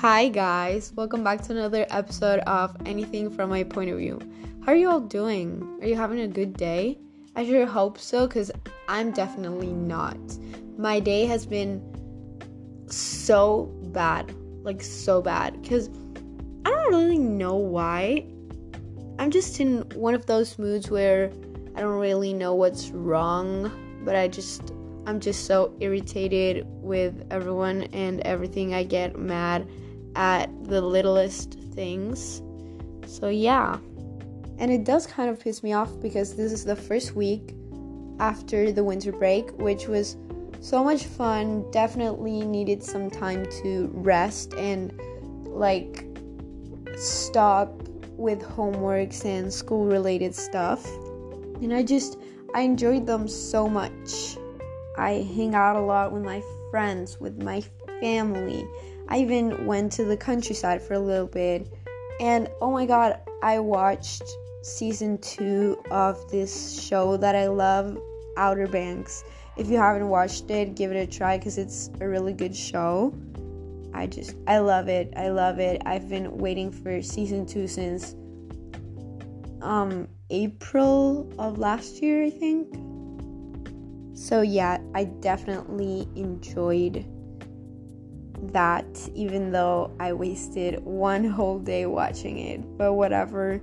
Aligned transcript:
Hi, 0.00 0.28
guys. 0.28 0.92
Welcome 0.94 1.24
back 1.24 1.40
to 1.44 1.52
another 1.52 1.86
episode 1.88 2.40
of 2.40 2.76
Anything 2.84 3.30
from 3.30 3.48
My 3.48 3.64
Point 3.64 3.88
of 3.88 3.96
View. 3.96 4.20
How 4.62 4.72
are 4.72 4.76
you 4.76 4.90
all 4.90 5.00
doing? 5.00 5.78
Are 5.80 5.86
you 5.86 5.96
having 5.96 6.20
a 6.20 6.28
good 6.28 6.52
day? 6.52 6.98
I 7.34 7.46
sure 7.46 7.64
hope 7.64 7.98
so, 7.98 8.26
because 8.26 8.52
I'm 8.88 9.10
definitely 9.10 9.72
not. 9.72 10.18
My 10.76 11.00
day 11.00 11.24
has 11.24 11.46
been 11.46 11.80
so 12.88 13.74
bad. 13.84 14.34
Like, 14.64 14.82
so 14.82 15.22
bad. 15.22 15.62
Because 15.62 15.88
I 16.66 16.68
don't 16.68 16.90
really 16.90 17.18
know 17.18 17.54
why. 17.56 18.26
I'm 19.18 19.30
just 19.30 19.60
in 19.60 19.78
one 19.94 20.14
of 20.14 20.26
those 20.26 20.58
moods 20.58 20.90
where 20.90 21.32
I 21.74 21.80
don't 21.80 21.98
really 21.98 22.34
know 22.34 22.54
what's 22.54 22.90
wrong, 22.90 23.72
but 24.04 24.14
I 24.14 24.28
just 24.28 24.74
I'm 25.06 25.20
just 25.20 25.46
so 25.46 25.72
irritated 25.80 26.66
with 26.66 27.26
everyone 27.30 27.84
and 27.94 28.20
everything. 28.22 28.74
I 28.74 28.82
get 28.82 29.16
mad 29.16 29.66
at 30.16 30.46
the 30.64 30.80
littlest 30.80 31.54
things. 31.74 32.42
So, 33.06 33.28
yeah. 33.28 33.78
And 34.58 34.72
it 34.72 34.84
does 34.84 35.06
kind 35.06 35.30
of 35.30 35.38
piss 35.38 35.62
me 35.62 35.74
off 35.74 36.00
because 36.00 36.34
this 36.34 36.50
is 36.50 36.64
the 36.64 36.74
first 36.74 37.14
week 37.14 37.54
after 38.18 38.72
the 38.72 38.82
winter 38.82 39.12
break, 39.12 39.50
which 39.58 39.86
was 39.86 40.16
so 40.60 40.82
much 40.82 41.04
fun. 41.04 41.70
Definitely 41.70 42.40
needed 42.40 42.82
some 42.82 43.10
time 43.10 43.46
to 43.62 43.90
rest 43.92 44.54
and 44.54 44.98
like 45.46 46.06
stop 46.96 47.82
with 48.16 48.40
homeworks 48.40 49.24
and 49.24 49.52
school 49.52 49.84
related 49.84 50.34
stuff. 50.34 50.86
And 51.60 51.72
I 51.72 51.82
just 51.82 52.18
I 52.54 52.62
enjoyed 52.62 53.06
them 53.06 53.28
so 53.28 53.68
much. 53.68 54.38
I 54.96 55.26
hang 55.34 55.54
out 55.54 55.76
a 55.76 55.80
lot 55.80 56.12
with 56.12 56.24
my 56.24 56.42
friends, 56.70 57.20
with 57.20 57.42
my 57.42 57.62
family. 58.00 58.66
I 59.08 59.18
even 59.18 59.66
went 59.66 59.92
to 59.92 60.04
the 60.04 60.16
countryside 60.16 60.82
for 60.82 60.94
a 60.94 60.98
little 60.98 61.26
bit. 61.26 61.68
And 62.20 62.48
oh 62.60 62.70
my 62.70 62.86
god, 62.86 63.20
I 63.42 63.58
watched 63.58 64.22
season 64.62 65.18
two 65.18 65.80
of 65.90 66.30
this 66.30 66.82
show 66.82 67.16
that 67.18 67.36
I 67.36 67.46
love, 67.46 67.98
Outer 68.36 68.66
Banks. 68.66 69.22
If 69.56 69.68
you 69.68 69.76
haven't 69.76 70.08
watched 70.08 70.50
it, 70.50 70.74
give 70.74 70.90
it 70.92 70.96
a 70.96 71.06
try 71.06 71.38
because 71.38 71.56
it's 71.56 71.90
a 72.00 72.08
really 72.08 72.32
good 72.32 72.54
show. 72.54 73.14
I 73.94 74.06
just, 74.06 74.36
I 74.46 74.58
love 74.58 74.88
it. 74.88 75.12
I 75.16 75.28
love 75.28 75.58
it. 75.58 75.82
I've 75.86 76.08
been 76.08 76.36
waiting 76.36 76.70
for 76.70 77.00
season 77.00 77.46
two 77.46 77.66
since 77.66 78.14
um 79.62 80.08
April 80.30 81.32
of 81.38 81.58
last 81.58 82.02
year, 82.02 82.24
I 82.24 82.30
think. 82.30 82.74
So, 84.14 84.40
yeah, 84.40 84.78
I 84.94 85.04
definitely 85.04 86.08
enjoyed 86.16 87.06
that, 88.52 88.86
even 89.14 89.52
though 89.52 89.90
I 90.00 90.12
wasted 90.12 90.84
one 90.84 91.24
whole 91.24 91.58
day 91.58 91.86
watching 91.86 92.38
it, 92.38 92.78
but 92.78 92.94
whatever. 92.94 93.60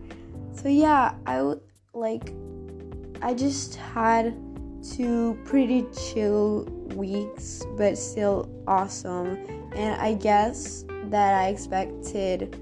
So, 0.54 0.70
yeah, 0.70 1.16
I 1.26 1.42
would 1.42 1.62
like, 1.94 2.34
I 3.22 3.34
just 3.34 3.76
had 3.76 4.36
two 4.84 5.40
pretty 5.46 5.86
chill 6.12 6.66
weeks, 6.96 7.64
but 7.78 7.98
still 7.98 8.50
awesome. 8.68 9.38
And 9.76 10.00
I 10.02 10.14
guess 10.14 10.86
that 11.06 11.34
I 11.34 11.48
expected 11.48 12.60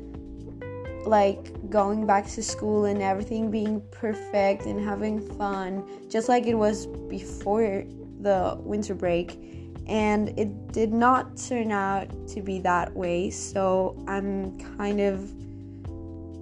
like 1.06 1.70
going 1.70 2.06
back 2.06 2.28
to 2.28 2.44
school 2.44 2.86
and 2.86 3.02
everything 3.02 3.50
being 3.50 3.82
perfect 3.92 4.66
and 4.66 4.80
having 4.84 5.20
fun, 5.20 5.84
just 6.10 6.30
like 6.30 6.46
it 6.46 6.54
was 6.54 6.86
before 6.86 7.84
the 8.20 8.58
winter 8.60 8.94
break. 8.94 9.40
And 9.88 10.30
it 10.40 10.72
did 10.72 10.94
not 10.94 11.38
turn 11.38 11.72
out 11.72 12.08
to 12.30 12.42
be 12.42 12.60
that 12.60 12.96
way, 12.96 13.30
so 13.30 14.02
I'm 14.08 14.58
kind 14.78 15.02
of 15.02 15.32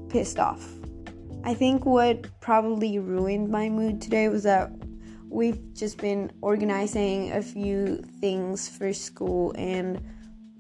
pissed 0.10 0.40
off. 0.40 0.68
I 1.44 1.54
think 1.54 1.86
what 1.86 2.28
probably 2.42 3.00
ruined 3.00 3.50
my 3.50 3.70
mood 3.70 4.02
today 4.02 4.28
was 4.28 4.44
that 4.44 4.72
we've 5.30 5.74
just 5.74 5.98
been 5.98 6.32
organizing 6.42 7.32
a 7.32 7.42
few 7.42 7.98
things 8.20 8.68
for 8.68 8.92
school 8.92 9.54
and 9.58 10.02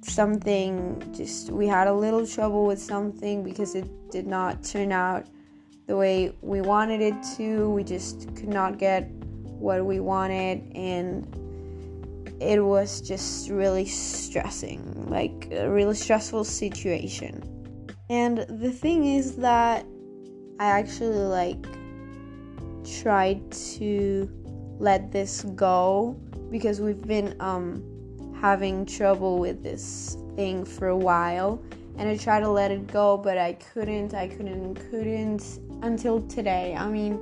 something 0.01 1.01
just 1.15 1.49
we 1.49 1.67
had 1.67 1.87
a 1.87 1.93
little 1.93 2.25
trouble 2.25 2.65
with 2.65 2.79
something 2.79 3.43
because 3.43 3.75
it 3.75 3.85
did 4.11 4.25
not 4.25 4.63
turn 4.63 4.91
out 4.93 5.27
the 5.87 5.97
way 5.97 6.33
we 6.41 6.61
wanted 6.61 7.01
it 7.01 7.15
to 7.35 7.69
we 7.71 7.83
just 7.83 8.33
could 8.35 8.47
not 8.47 8.77
get 8.77 9.09
what 9.11 9.85
we 9.85 9.99
wanted 9.99 10.71
and 10.75 11.27
it 12.41 12.63
was 12.63 13.01
just 13.01 13.49
really 13.49 13.85
stressing 13.85 15.09
like 15.09 15.47
a 15.51 15.69
really 15.69 15.95
stressful 15.95 16.43
situation 16.43 17.43
and 18.09 18.39
the 18.49 18.71
thing 18.71 19.05
is 19.05 19.35
that 19.35 19.85
i 20.59 20.65
actually 20.65 21.17
like 21.17 21.65
tried 23.01 23.51
to 23.51 24.29
let 24.79 25.11
this 25.11 25.43
go 25.55 26.17
because 26.49 26.79
we've 26.79 27.01
been 27.01 27.35
um 27.39 27.83
having 28.39 28.85
trouble 28.85 29.37
with 29.37 29.61
this 29.63 30.17
thing 30.35 30.63
for 30.63 30.87
a 30.87 30.97
while 30.97 31.61
and 31.99 32.07
I 32.07 32.15
tried 32.15 32.39
to 32.39 32.49
let 32.49 32.71
it 32.71 32.87
go, 32.87 33.17
but 33.17 33.37
I 33.37 33.53
couldn't, 33.53 34.13
I 34.13 34.29
couldn't, 34.29 34.75
couldn't 34.89 35.59
until 35.83 36.21
today. 36.21 36.73
I 36.73 36.87
mean, 36.87 37.19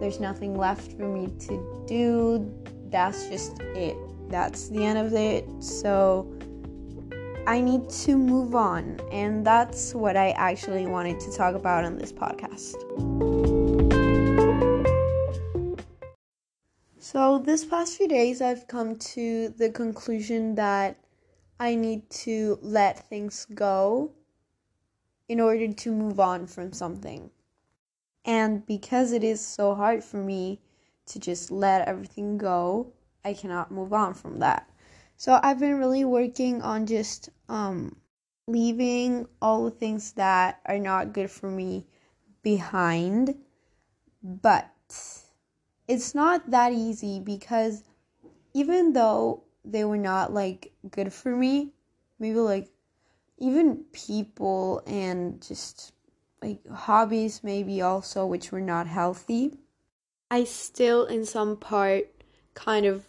there's 0.00 0.18
nothing 0.18 0.58
left 0.58 0.92
for 0.96 1.06
me 1.06 1.28
to 1.46 1.84
do. 1.86 2.52
That's 2.90 3.28
just 3.28 3.60
it. 3.60 3.96
That's 4.28 4.68
the 4.68 4.84
end 4.84 4.98
of 4.98 5.12
it. 5.12 5.46
So 5.62 6.32
I 7.46 7.60
need 7.60 7.88
to 7.90 8.16
move 8.16 8.56
on, 8.56 9.00
and 9.12 9.46
that's 9.46 9.94
what 9.94 10.16
I 10.16 10.30
actually 10.30 10.86
wanted 10.86 11.20
to 11.20 11.32
talk 11.32 11.54
about 11.54 11.84
on 11.84 11.96
this 11.96 12.12
podcast. 12.12 12.74
So, 16.98 17.38
this 17.38 17.64
past 17.64 17.96
few 17.96 18.08
days, 18.08 18.42
I've 18.42 18.66
come 18.66 18.96
to 19.14 19.50
the 19.50 19.70
conclusion 19.70 20.56
that 20.56 20.98
I 21.60 21.76
need 21.76 22.10
to 22.26 22.58
let 22.62 23.08
things 23.08 23.46
go 23.54 24.10
in 25.28 25.38
order 25.40 25.72
to 25.72 25.92
move 25.92 26.18
on 26.18 26.48
from 26.48 26.72
something. 26.72 27.30
And 28.24 28.66
because 28.66 29.12
it 29.12 29.22
is 29.22 29.40
so 29.40 29.76
hard 29.76 30.02
for 30.02 30.16
me 30.16 30.60
to 31.06 31.20
just 31.20 31.52
let 31.52 31.86
everything 31.86 32.38
go, 32.38 32.92
I 33.26 33.34
cannot 33.34 33.72
move 33.72 33.92
on 33.92 34.14
from 34.14 34.38
that. 34.38 34.70
So, 35.16 35.40
I've 35.42 35.58
been 35.58 35.78
really 35.78 36.04
working 36.04 36.62
on 36.62 36.86
just 36.86 37.28
um, 37.48 37.96
leaving 38.46 39.26
all 39.42 39.64
the 39.64 39.72
things 39.72 40.12
that 40.12 40.60
are 40.64 40.78
not 40.78 41.12
good 41.12 41.28
for 41.28 41.50
me 41.50 41.86
behind. 42.42 43.34
But 44.22 44.70
it's 45.88 46.14
not 46.14 46.50
that 46.52 46.72
easy 46.72 47.18
because 47.18 47.82
even 48.54 48.92
though 48.92 49.42
they 49.64 49.84
were 49.84 49.98
not 49.98 50.32
like 50.32 50.72
good 50.92 51.12
for 51.12 51.34
me, 51.34 51.72
maybe 52.20 52.38
like 52.38 52.68
even 53.38 53.84
people 53.92 54.82
and 54.86 55.42
just 55.42 55.92
like 56.40 56.64
hobbies 56.68 57.42
maybe 57.42 57.82
also 57.82 58.24
which 58.24 58.52
were 58.52 58.60
not 58.60 58.86
healthy, 58.86 59.58
I 60.30 60.44
still 60.44 61.06
in 61.06 61.26
some 61.26 61.56
part 61.56 62.04
kind 62.54 62.86
of 62.86 63.04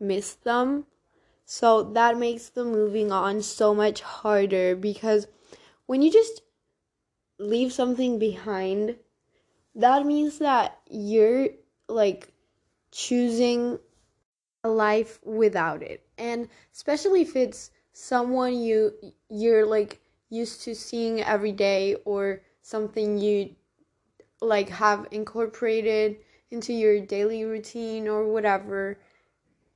miss 0.00 0.34
them. 0.34 0.86
So 1.44 1.82
that 1.82 2.18
makes 2.18 2.48
the 2.50 2.64
moving 2.64 3.10
on 3.10 3.42
so 3.42 3.74
much 3.74 4.02
harder 4.02 4.76
because 4.76 5.26
when 5.86 6.02
you 6.02 6.12
just 6.12 6.42
leave 7.38 7.72
something 7.72 8.18
behind, 8.18 8.96
that 9.74 10.04
means 10.04 10.38
that 10.38 10.78
you're 10.90 11.48
like 11.88 12.32
choosing 12.90 13.78
a 14.64 14.68
life 14.68 15.20
without 15.24 15.82
it 15.82 16.04
and 16.18 16.48
especially 16.74 17.22
if 17.22 17.36
it's 17.36 17.70
someone 17.92 18.58
you 18.60 18.92
you're 19.30 19.64
like 19.64 20.00
used 20.30 20.62
to 20.62 20.74
seeing 20.74 21.22
every 21.22 21.52
day 21.52 21.94
or 22.04 22.42
something 22.62 23.18
you 23.18 23.54
like 24.40 24.68
have 24.68 25.06
incorporated 25.10 26.16
into 26.50 26.72
your 26.72 27.00
daily 27.00 27.44
routine 27.44 28.08
or 28.08 28.26
whatever 28.26 28.98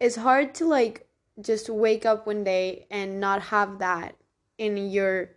it's 0.02 0.16
hard 0.16 0.54
to 0.54 0.64
like 0.66 1.06
just 1.40 1.70
wake 1.70 2.04
up 2.04 2.26
one 2.26 2.44
day 2.44 2.86
and 2.90 3.20
not 3.20 3.40
have 3.40 3.78
that 3.78 4.16
in 4.58 4.76
your 4.90 5.30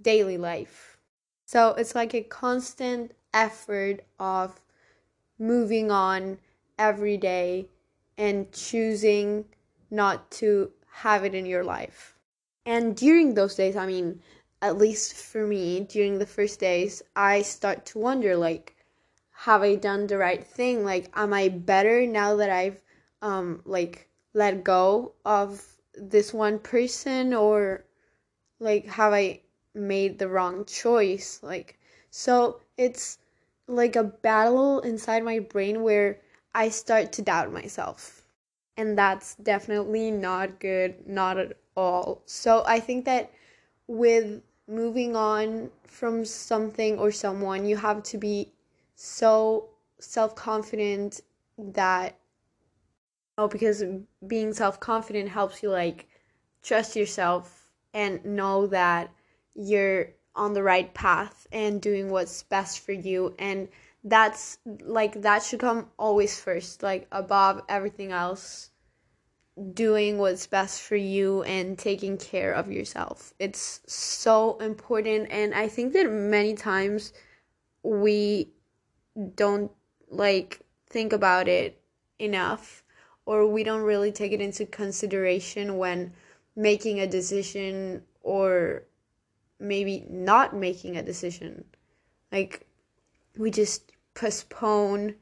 daily 0.00 0.36
life 0.36 0.98
so 1.46 1.70
it's 1.70 1.94
like 1.94 2.14
a 2.14 2.22
constant 2.22 3.12
effort 3.34 4.04
of 4.18 4.60
moving 5.38 5.90
on 5.90 6.38
every 6.78 7.16
day 7.16 7.66
and 8.16 8.52
choosing 8.52 9.46
not 9.90 10.30
to 10.30 10.70
have 10.92 11.24
it 11.24 11.34
in 11.34 11.46
your 11.46 11.64
life. 11.64 12.14
And 12.66 12.94
during 12.94 13.34
those 13.34 13.54
days, 13.54 13.74
I 13.74 13.86
mean, 13.86 14.20
at 14.60 14.76
least 14.76 15.14
for 15.14 15.46
me, 15.46 15.80
during 15.80 16.18
the 16.18 16.26
first 16.26 16.60
days, 16.60 17.02
I 17.16 17.42
start 17.42 17.86
to 17.86 17.98
wonder 17.98 18.36
like, 18.36 18.76
have 19.30 19.62
I 19.62 19.74
done 19.76 20.06
the 20.06 20.18
right 20.18 20.46
thing? 20.46 20.84
Like, 20.84 21.10
am 21.14 21.32
I 21.32 21.48
better 21.48 22.06
now 22.06 22.36
that 22.36 22.50
I've 22.50 22.82
um 23.22 23.62
like 23.64 24.09
let 24.34 24.64
go 24.64 25.12
of 25.24 25.64
this 25.94 26.32
one 26.32 26.58
person 26.58 27.34
or 27.34 27.84
like 28.58 28.86
have 28.86 29.12
I 29.12 29.40
made 29.74 30.18
the 30.18 30.28
wrong 30.28 30.64
choice. 30.64 31.40
Like, 31.42 31.78
so 32.10 32.60
it's 32.76 33.18
like 33.66 33.96
a 33.96 34.04
battle 34.04 34.80
inside 34.80 35.24
my 35.24 35.38
brain 35.38 35.82
where 35.82 36.20
I 36.54 36.68
start 36.68 37.12
to 37.12 37.22
doubt 37.22 37.52
myself. 37.52 38.24
And 38.76 38.96
that's 38.96 39.34
definitely 39.36 40.10
not 40.10 40.58
good, 40.58 41.06
not 41.06 41.38
at 41.38 41.56
all. 41.76 42.22
So 42.26 42.64
I 42.66 42.80
think 42.80 43.04
that 43.04 43.30
with 43.86 44.42
moving 44.66 45.16
on 45.16 45.70
from 45.84 46.24
something 46.24 46.98
or 46.98 47.10
someone, 47.10 47.66
you 47.66 47.76
have 47.76 48.02
to 48.04 48.18
be 48.18 48.52
so 48.94 49.68
self 49.98 50.34
confident 50.34 51.20
that 51.58 52.16
Oh, 53.40 53.48
because 53.48 53.82
being 54.26 54.52
self 54.52 54.80
confident 54.80 55.30
helps 55.30 55.62
you 55.62 55.70
like 55.70 56.06
trust 56.62 56.94
yourself 56.94 57.70
and 57.94 58.22
know 58.22 58.66
that 58.66 59.10
you're 59.54 60.08
on 60.36 60.52
the 60.52 60.62
right 60.62 60.92
path 60.92 61.46
and 61.50 61.80
doing 61.80 62.10
what's 62.10 62.42
best 62.42 62.80
for 62.80 62.92
you. 62.92 63.34
And 63.38 63.68
that's 64.04 64.58
like 64.82 65.22
that 65.22 65.42
should 65.42 65.60
come 65.60 65.88
always 65.98 66.38
first. 66.38 66.82
Like 66.82 67.06
above 67.12 67.62
everything 67.66 68.12
else 68.12 68.72
doing 69.72 70.18
what's 70.18 70.46
best 70.46 70.82
for 70.82 70.96
you 70.96 71.42
and 71.44 71.78
taking 71.78 72.18
care 72.18 72.52
of 72.52 72.70
yourself. 72.70 73.32
It's 73.38 73.80
so 73.86 74.58
important. 74.58 75.28
And 75.30 75.54
i 75.54 75.66
think 75.66 75.94
that 75.94 76.12
many 76.12 76.54
times 76.54 77.14
we 77.82 78.50
don't 79.34 79.72
like 80.10 80.60
think 80.90 81.14
about 81.14 81.48
it 81.48 81.80
enough 82.18 82.84
or 83.26 83.46
we 83.46 83.62
don't 83.64 83.82
really 83.82 84.12
take 84.12 84.32
it 84.32 84.40
into 84.40 84.66
consideration 84.66 85.76
when 85.78 86.12
making 86.56 87.00
a 87.00 87.06
decision 87.06 88.02
or 88.22 88.84
maybe 89.58 90.06
not 90.08 90.54
making 90.54 90.96
a 90.96 91.02
decision. 91.02 91.64
Like 92.32 92.66
we 93.36 93.50
just 93.50 93.92
postpone 94.14 95.14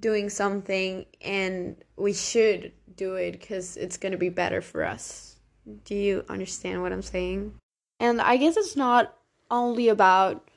doing 0.00 0.28
something 0.28 1.06
and 1.22 1.76
we 1.96 2.12
should 2.12 2.72
do 2.96 3.14
it 3.14 3.32
because 3.32 3.76
it's 3.76 3.96
going 3.96 4.12
to 4.12 4.18
be 4.18 4.28
better 4.28 4.60
for 4.60 4.84
us. 4.84 5.36
Do 5.84 5.94
you 5.94 6.24
understand 6.28 6.82
what 6.82 6.92
I'm 6.92 7.02
saying? 7.02 7.54
And 7.98 8.20
I 8.20 8.36
guess 8.36 8.56
it's 8.56 8.76
not 8.76 9.16
only 9.50 9.88
about 9.88 10.48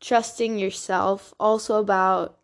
trusting 0.00 0.58
yourself, 0.58 1.34
also 1.40 1.80
about 1.80 2.37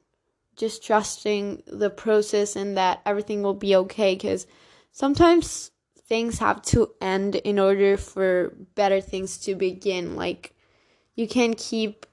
just 0.56 0.84
trusting 0.84 1.62
the 1.66 1.90
process 1.90 2.56
and 2.56 2.76
that 2.76 3.00
everything 3.04 3.42
will 3.42 3.54
be 3.54 3.74
okay 3.76 4.14
because 4.14 4.46
sometimes 4.92 5.70
things 6.06 6.38
have 6.38 6.62
to 6.62 6.92
end 7.00 7.36
in 7.36 7.58
order 7.58 7.96
for 7.96 8.54
better 8.74 9.00
things 9.00 9.38
to 9.38 9.54
begin. 9.54 10.16
Like, 10.16 10.54
you 11.14 11.26
can't 11.26 11.56
keep 11.56 12.06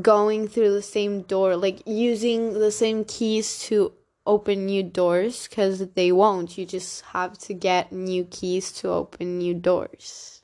going 0.00 0.46
through 0.46 0.72
the 0.72 0.82
same 0.82 1.22
door, 1.22 1.56
like 1.56 1.82
using 1.86 2.52
the 2.54 2.70
same 2.70 3.04
keys 3.04 3.58
to 3.60 3.92
open 4.26 4.66
new 4.66 4.82
doors 4.82 5.48
because 5.48 5.86
they 5.94 6.12
won't. 6.12 6.56
You 6.56 6.66
just 6.66 7.02
have 7.06 7.36
to 7.38 7.54
get 7.54 7.92
new 7.92 8.24
keys 8.24 8.72
to 8.72 8.88
open 8.88 9.38
new 9.38 9.54
doors. 9.54 10.42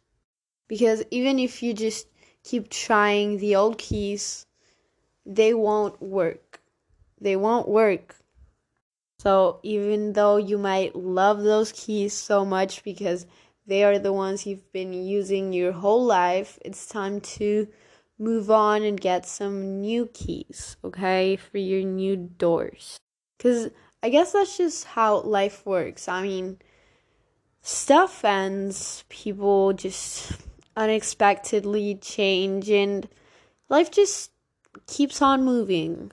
Because 0.67 1.05
even 1.11 1.38
if 1.38 1.62
you 1.62 1.73
just 1.73 2.09
keep 2.43 2.69
trying 2.69 3.38
the 3.38 3.56
old 3.56 3.79
keys, 3.79 4.47
they 5.28 5.54
won't 5.54 6.02
work. 6.02 6.60
They 7.20 7.36
won't 7.36 7.69
work 7.69 8.16
so 9.20 9.58
even 9.64 10.12
though 10.12 10.36
you 10.36 10.58
might 10.58 10.94
love 10.94 11.42
those 11.42 11.72
keys 11.72 12.14
so 12.14 12.44
much 12.44 12.84
because 12.84 13.26
they 13.66 13.82
are 13.82 13.98
the 13.98 14.12
ones 14.12 14.46
you've 14.46 14.72
been 14.72 14.92
using 14.92 15.52
your 15.52 15.72
whole 15.72 16.04
life, 16.04 16.58
it's 16.64 16.86
time 16.86 17.20
to 17.20 17.66
move 18.16 18.48
on 18.48 18.82
and 18.82 19.00
get 19.00 19.26
some 19.26 19.80
new 19.80 20.06
keys, 20.06 20.76
okay, 20.84 21.34
for 21.34 21.58
your 21.58 21.82
new 21.82 22.16
doors. 22.16 22.96
Because 23.36 23.70
I 24.02 24.08
guess 24.08 24.32
that's 24.32 24.56
just 24.56 24.84
how 24.84 25.20
life 25.22 25.66
works. 25.66 26.06
I 26.06 26.22
mean, 26.22 26.58
stuff 27.60 28.25
ends, 28.25 29.04
people 29.08 29.72
just 29.72 30.32
unexpectedly 30.76 31.96
change, 31.96 32.70
and 32.70 33.08
life 33.69 33.90
just 33.90 34.30
keeps 34.86 35.20
on 35.22 35.44
moving 35.44 36.12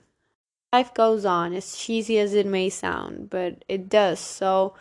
life 0.76 0.92
goes 0.92 1.24
on, 1.24 1.54
as 1.54 1.76
cheesy 1.76 2.18
as 2.18 2.34
it 2.34 2.46
may 2.46 2.68
sound, 2.68 3.30
but 3.30 3.64
it 3.66 3.88
does. 3.88 4.20
So 4.20 4.74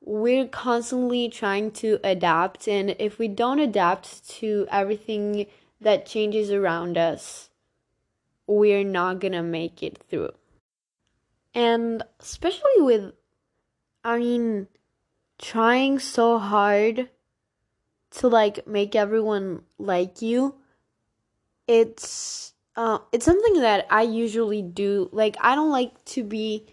we're 0.00 0.46
constantly 0.46 1.28
trying 1.28 1.72
to 1.72 1.98
adapt, 2.04 2.68
and 2.68 2.94
if 2.98 3.18
we 3.18 3.26
don't 3.26 3.58
adapt 3.58 4.28
to 4.38 4.66
everything 4.70 5.46
that 5.80 6.06
changes 6.06 6.50
around 6.52 6.96
us, 6.96 7.50
we're 8.46 8.84
not 8.84 9.18
gonna 9.18 9.42
make 9.42 9.82
it 9.82 9.98
through. 10.08 10.32
And 11.52 12.04
especially 12.20 12.78
with, 12.78 13.12
I 14.04 14.18
mean, 14.18 14.68
trying 15.38 15.98
so 15.98 16.38
hard 16.38 17.10
to 18.12 18.28
like 18.28 18.66
make 18.68 18.94
everyone 18.94 19.64
like 19.78 20.22
you, 20.22 20.54
it's 21.66 22.54
uh, 22.80 22.98
it's 23.12 23.26
something 23.26 23.60
that 23.60 23.86
I 23.90 24.02
usually 24.02 24.62
do. 24.62 25.10
Like 25.12 25.36
I 25.42 25.54
don't 25.54 25.70
like 25.70 26.02
to 26.16 26.24
be 26.24 26.64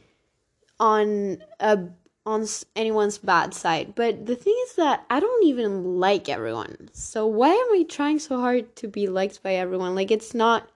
on 0.80 1.44
a 1.59 1.80
on 2.25 2.45
anyone's 2.77 3.18
bad 3.18 3.54
side. 3.54 3.94
But 3.94 4.25
the 4.25 4.36
thing 4.38 4.56
is 4.68 4.75
that 4.75 5.06
I 5.09 5.19
don't 5.19 5.44
even 5.44 6.00
like 6.00 6.30
everyone. 6.30 6.89
So 6.94 7.27
why 7.27 7.50
am 7.50 7.74
I 7.74 7.83
trying 7.89 8.19
so 8.19 8.39
hard 8.39 8.74
to 8.77 8.88
be 8.88 9.07
liked 9.07 9.44
by 9.44 9.56
everyone? 9.56 9.95
Like 9.95 10.09
it's 10.09 10.33
not 10.33 10.69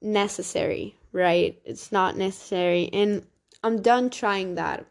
necessary, 0.00 0.94
right? 1.12 1.60
It's 1.64 1.90
not 1.90 2.16
necessary. 2.16 2.90
And 2.92 3.26
I'm 3.64 3.82
done 3.82 4.08
trying 4.08 4.54
that. 4.54 4.86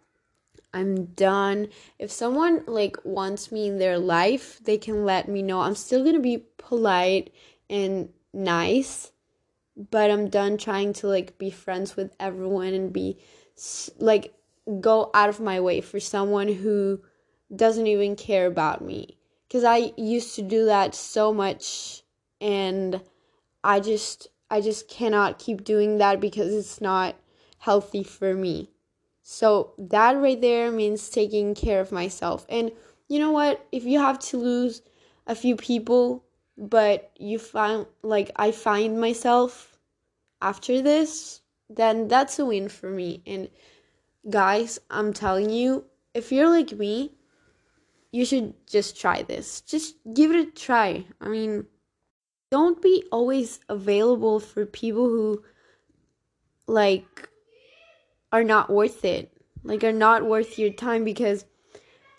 I'm 0.74 1.06
done. 1.06 1.70
If 1.98 2.12
someone 2.12 2.64
like 2.68 2.98
wants 3.06 3.50
me 3.50 3.68
in 3.68 3.78
their 3.78 3.98
life, 3.98 4.60
they 4.62 4.78
can 4.78 5.06
let 5.06 5.30
me 5.30 5.42
know. 5.42 5.62
I'm 5.62 5.76
still 5.76 6.04
going 6.04 6.16
to 6.16 6.22
be 6.22 6.44
polite 6.58 7.32
and 7.70 8.10
nice 8.34 9.14
but 9.92 10.12
I'm 10.12 10.30
done 10.30 10.58
trying 10.58 10.94
to 10.94 11.08
like 11.08 11.38
be 11.38 11.50
friends 11.50 11.96
with 11.96 12.14
everyone 12.20 12.74
and 12.74 12.92
be 12.92 13.18
like 13.98 14.34
go 14.82 15.10
out 15.14 15.30
of 15.30 15.40
my 15.40 15.60
way 15.60 15.82
for 15.82 16.00
someone 16.00 16.48
who 16.48 17.02
doesn't 17.56 17.88
even 17.88 18.16
care 18.16 18.46
about 18.46 18.84
me 18.84 19.18
cuz 19.50 19.64
I 19.64 19.94
used 19.98 20.36
to 20.36 20.42
do 20.42 20.66
that 20.66 20.94
so 20.94 21.34
much 21.34 22.04
and 22.42 23.02
I 23.64 23.80
just 23.80 24.28
I 24.52 24.62
just 24.62 24.88
cannot 24.90 25.40
keep 25.40 25.64
doing 25.64 25.98
that 26.00 26.20
because 26.20 26.54
it's 26.54 26.82
not 26.82 27.16
healthy 27.60 28.04
for 28.04 28.34
me. 28.34 28.72
So 29.22 29.74
that 29.78 30.18
right 30.18 30.42
there 30.42 30.72
means 30.72 31.10
taking 31.10 31.54
care 31.54 31.82
of 31.82 31.92
myself. 31.92 32.46
And 32.50 32.72
you 33.08 33.20
know 33.20 33.32
what? 33.32 33.64
If 33.72 33.84
you 33.84 34.00
have 34.00 34.18
to 34.20 34.38
lose 34.38 34.82
a 35.28 35.36
few 35.36 35.56
people, 35.56 36.24
but 36.58 37.12
you 37.18 37.38
find 37.38 37.86
like 38.02 38.32
I 38.36 38.52
find 38.52 39.00
myself 39.00 39.79
after 40.42 40.82
this, 40.82 41.42
then 41.70 42.08
that's 42.08 42.40
a 42.40 42.46
win 42.46 42.70
for 42.70 42.90
me. 42.90 43.22
And 43.26 43.50
guys, 44.30 44.80
I'm 44.90 45.14
telling 45.14 45.50
you, 45.50 45.86
if 46.14 46.32
you're 46.32 46.50
like 46.50 46.74
me, 46.74 47.14
you 48.12 48.26
should 48.26 48.54
just 48.66 49.00
try 49.00 49.22
this. 49.22 49.62
Just 49.62 49.96
give 50.14 50.32
it 50.32 50.48
a 50.48 50.52
try. 50.52 51.06
I 51.22 51.28
mean, 51.28 51.66
don't 52.50 52.82
be 52.82 53.04
always 53.12 53.60
available 53.70 54.40
for 54.40 54.66
people 54.66 55.08
who 55.08 55.44
like 56.68 57.30
are 58.32 58.44
not 58.44 58.70
worth 58.70 59.06
it. 59.06 59.32
Like 59.64 59.84
are 59.84 59.92
not 59.92 60.26
worth 60.26 60.58
your 60.58 60.72
time 60.72 61.04
because 61.04 61.46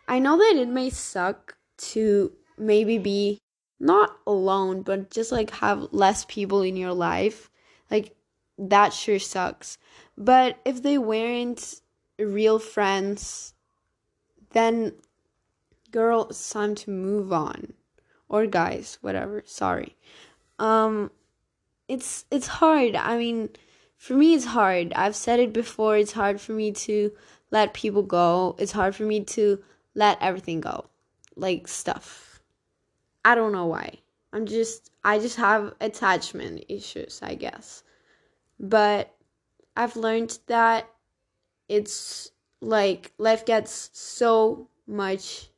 I 0.07 0.19
know 0.19 0.37
that 0.37 0.61
it 0.61 0.69
may 0.69 0.91
suck 0.91 1.57
to 1.79 2.33
maybe 2.59 2.99
be 2.99 3.39
not 3.81 4.17
alone, 4.27 4.83
but 4.83 5.11
just 5.11 5.33
like 5.33 5.51
have 5.51 5.89
less 5.91 6.25
people 6.27 6.63
in 6.63 6.77
your 6.77 6.93
life 6.93 7.50
like, 7.91 8.15
that 8.59 8.93
sure 8.93 9.19
sucks. 9.19 9.79
But 10.17 10.59
if 10.65 10.83
they 10.83 10.99
weren't 10.99 11.81
real 12.19 12.59
friends, 12.59 13.55
then, 14.51 14.95
girl, 15.91 16.27
it's 16.31 16.51
time 16.51 16.75
to 16.77 16.91
move 16.91 17.33
on. 17.33 17.73
Or 18.29 18.47
guys, 18.47 18.99
whatever. 19.01 19.43
Sorry. 19.45 19.97
Um, 20.59 21.11
it's 21.89 22.25
it's 22.31 22.47
hard. 22.47 22.95
I 22.95 23.19
mean, 23.19 23.49
for 23.97 24.15
me, 24.15 24.35
it's 24.35 24.45
hard. 24.45 24.93
I've 24.95 25.17
said 25.17 25.41
it 25.41 25.53
before. 25.53 25.97
It's 25.97 26.13
hard 26.13 26.41
for 26.41 26.53
me 26.53 26.71
to 26.73 27.11
let 27.51 27.75
people 27.75 28.03
go. 28.03 28.55
It's 28.59 28.73
hard 28.73 28.95
for 28.95 29.03
me 29.03 29.25
to 29.25 29.63
let 29.97 30.19
everything 30.21 30.61
go, 30.61 30.87
like 31.35 31.67
stuff. 31.67 32.41
I 33.25 33.35
don't 33.35 33.53
know 33.53 33.67
why. 33.67 33.99
I'm 34.33 34.47
just 34.47 34.91
I 35.03 35.19
just 35.19 35.37
have 35.37 35.75
attachment 35.81 36.65
issues, 36.69 37.21
I 37.23 37.35
guess. 37.35 37.83
But 38.59 39.15
I've 39.77 39.97
learned 39.97 40.39
that 40.47 40.89
it's 41.69 42.31
like 42.61 43.13
life 43.19 43.47
gets 43.47 43.91
so 43.93 44.69
much 44.87 45.51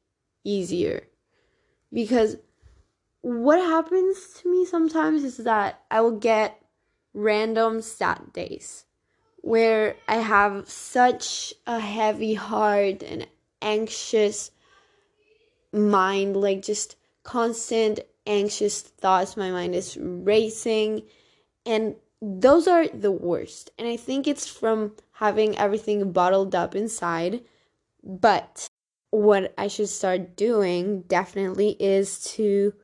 easier 0.45 1.09
because 1.93 2.37
what 3.23 3.59
happens 3.59 4.35
to 4.41 4.51
me 4.51 4.65
sometimes 4.65 5.25
is 5.25 5.39
that 5.39 5.81
I 5.91 6.01
will 6.01 6.19
get 6.19 6.61
random 7.15 7.83
sad 7.83 8.33
days 8.33 8.85
where 9.37 9.97
I 10.09 10.17
have 10.17 10.69
such 10.69 11.53
a 11.67 11.79
heavy 11.79 12.35
heart 12.35 13.03
and 13.03 13.27
anxious 13.61 14.51
mind, 15.73 16.37
like 16.37 16.63
just 16.63 16.97
constant 17.23 18.01
anxious 18.27 18.81
thoughts. 18.83 19.37
My 19.37 19.51
mind 19.51 19.75
is 19.75 19.97
racing, 20.01 21.03
and 21.67 21.97
those 22.21 22.69
are 22.69 22.89
the 22.89 23.13
worst. 23.13 23.71
And 23.79 23.89
I 23.89 23.97
think 23.97 24.27
it's 24.27 24.49
from 24.49 24.93
having 25.13 25.59
everything 25.59 26.13
bottled 26.13 26.55
up 26.55 26.75
inside. 26.75 27.43
But 28.05 28.69
what 29.11 29.53
I 29.59 29.69
should 29.69 29.89
start 29.89 30.37
doing 30.37 31.03
definitely 31.03 31.77
is 31.79 32.25
to 32.35 32.75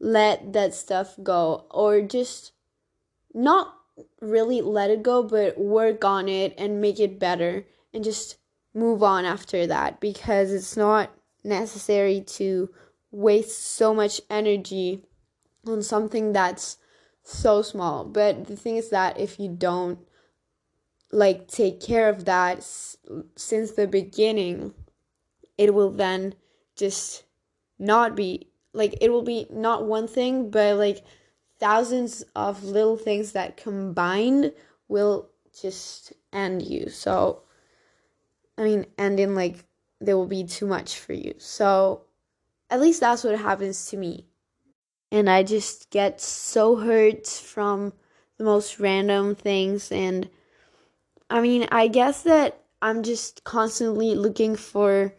let 0.00 0.52
that 0.52 0.74
stuff 0.74 1.16
go 1.22 1.66
or 1.70 2.00
just 2.00 2.52
not 3.34 3.74
really 4.20 4.60
let 4.62 4.90
it 4.90 5.02
go, 5.02 5.22
but 5.22 5.58
work 5.58 6.04
on 6.04 6.28
it 6.28 6.54
and 6.56 6.80
make 6.80 6.98
it 6.98 7.18
better 7.18 7.64
and 7.92 8.02
just 8.02 8.38
move 8.74 9.02
on 9.02 9.24
after 9.24 9.66
that 9.66 10.00
because 10.00 10.52
it's 10.52 10.76
not 10.76 11.10
necessary 11.44 12.20
to 12.20 12.70
waste 13.10 13.60
so 13.60 13.94
much 13.94 14.20
energy 14.30 15.04
on 15.66 15.82
something 15.82 16.32
that's 16.32 16.78
so 17.22 17.62
small. 17.62 18.04
But 18.04 18.46
the 18.46 18.56
thing 18.56 18.76
is 18.76 18.90
that 18.90 19.18
if 19.18 19.38
you 19.40 19.48
don't 19.48 19.98
like 21.12 21.48
take 21.48 21.80
care 21.80 22.08
of 22.08 22.24
that 22.24 22.58
s- 22.58 22.96
since 23.36 23.72
the 23.72 23.86
beginning, 23.86 24.74
it 25.58 25.74
will 25.74 25.90
then 25.90 26.34
just 26.76 27.24
not 27.78 28.14
be 28.16 28.48
like 28.72 28.96
it 29.00 29.10
will 29.10 29.22
be 29.22 29.46
not 29.50 29.84
one 29.86 30.06
thing, 30.08 30.50
but 30.50 30.76
like 30.76 31.04
thousands 31.58 32.22
of 32.36 32.64
little 32.64 32.96
things 32.96 33.32
that 33.32 33.56
combined 33.56 34.52
will 34.88 35.28
just 35.60 36.12
end 36.32 36.62
you. 36.62 36.88
So, 36.88 37.42
I 38.56 38.62
mean, 38.64 38.86
ending 38.98 39.34
like 39.34 39.64
there 40.00 40.16
will 40.16 40.26
be 40.26 40.44
too 40.44 40.66
much 40.66 40.98
for 40.98 41.12
you. 41.12 41.34
So, 41.38 42.02
at 42.70 42.80
least 42.80 43.00
that's 43.00 43.24
what 43.24 43.38
happens 43.38 43.86
to 43.86 43.96
me. 43.96 44.26
And 45.12 45.28
I 45.28 45.42
just 45.42 45.90
get 45.90 46.20
so 46.20 46.76
hurt 46.76 47.26
from 47.26 47.92
the 48.38 48.44
most 48.44 48.78
random 48.78 49.34
things. 49.34 49.90
And 49.90 50.30
I 51.28 51.40
mean, 51.40 51.66
I 51.72 51.88
guess 51.88 52.22
that 52.22 52.62
I'm 52.80 53.02
just 53.02 53.44
constantly 53.44 54.14
looking 54.14 54.56
for 54.56 55.14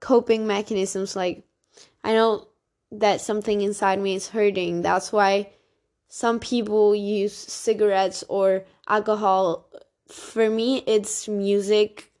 coping 0.00 0.46
mechanisms. 0.46 1.14
Like, 1.14 1.44
I 2.02 2.14
know 2.14 2.48
that 2.90 3.20
something 3.20 3.60
inside 3.60 4.00
me 4.00 4.14
is 4.14 4.28
hurting. 4.28 4.80
That's 4.82 5.12
why 5.12 5.50
some 6.08 6.40
people 6.40 6.94
use 6.94 7.34
cigarettes 7.36 8.24
or 8.28 8.64
alcohol. 8.88 9.68
For 10.08 10.48
me, 10.48 10.82
it's 10.86 11.28
music 11.28 12.12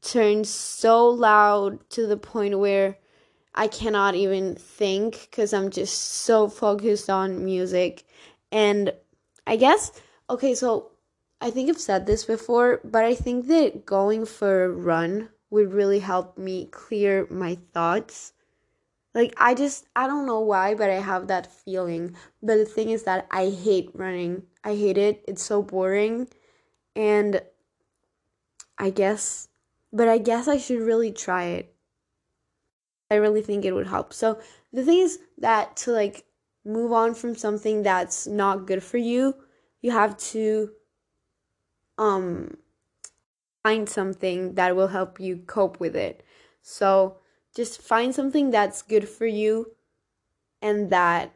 turned 0.00 0.46
so 0.46 1.08
loud 1.08 1.90
to 1.90 2.06
the 2.06 2.16
point 2.16 2.58
where 2.58 2.98
I 3.54 3.68
cannot 3.68 4.14
even 4.14 4.56
think 4.56 5.28
because 5.30 5.52
I'm 5.52 5.70
just 5.70 5.98
so 5.98 6.48
focused 6.48 7.08
on 7.08 7.44
music. 7.44 8.04
And 8.50 8.92
I 9.46 9.56
guess, 9.56 9.92
okay, 10.28 10.54
so 10.54 10.90
I 11.40 11.50
think 11.50 11.68
I've 11.68 11.80
said 11.80 12.06
this 12.06 12.24
before, 12.24 12.80
but 12.84 13.04
I 13.04 13.14
think 13.14 13.46
that 13.48 13.86
going 13.86 14.26
for 14.26 14.64
a 14.64 14.70
run 14.70 15.28
would 15.50 15.72
really 15.72 16.00
help 16.00 16.36
me 16.36 16.66
clear 16.66 17.26
my 17.30 17.58
thoughts 17.72 18.32
like 19.14 19.32
I 19.36 19.54
just 19.54 19.86
I 19.94 20.06
don't 20.06 20.26
know 20.26 20.40
why, 20.40 20.74
but 20.74 20.90
I 20.90 20.94
have 20.94 21.28
that 21.28 21.52
feeling. 21.52 22.16
But 22.42 22.56
the 22.56 22.64
thing 22.64 22.90
is 22.90 23.04
that 23.04 23.26
I 23.30 23.50
hate 23.50 23.90
running. 23.94 24.42
I 24.64 24.74
hate 24.74 24.98
it. 24.98 25.24
It's 25.28 25.42
so 25.42 25.62
boring. 25.62 26.28
And 26.96 27.40
I 28.78 28.90
guess 28.90 29.48
but 29.92 30.08
I 30.08 30.18
guess 30.18 30.48
I 30.48 30.58
should 30.58 30.80
really 30.80 31.12
try 31.12 31.44
it. 31.44 31.73
I 33.10 33.16
really 33.16 33.42
think 33.42 33.64
it 33.64 33.72
would 33.72 33.86
help. 33.86 34.12
So 34.12 34.38
the 34.72 34.84
thing 34.84 34.98
is 34.98 35.18
that 35.38 35.76
to 35.78 35.92
like 35.92 36.24
move 36.64 36.92
on 36.92 37.14
from 37.14 37.34
something 37.34 37.82
that's 37.82 38.26
not 38.26 38.66
good 38.66 38.82
for 38.82 38.98
you, 38.98 39.34
you 39.82 39.90
have 39.90 40.16
to 40.16 40.70
um 41.98 42.56
find 43.62 43.88
something 43.88 44.54
that 44.54 44.76
will 44.76 44.88
help 44.88 45.20
you 45.20 45.38
cope 45.38 45.80
with 45.80 45.96
it. 45.96 46.22
So 46.62 47.18
just 47.54 47.80
find 47.80 48.14
something 48.14 48.50
that's 48.50 48.82
good 48.82 49.08
for 49.08 49.26
you 49.26 49.72
and 50.60 50.90
that 50.90 51.32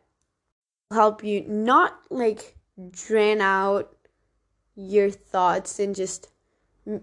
help 0.90 1.22
you 1.22 1.44
not 1.46 2.00
like 2.10 2.56
drain 2.90 3.40
out 3.40 3.94
your 4.74 5.10
thoughts 5.10 5.78
and 5.78 5.94
just 5.94 6.28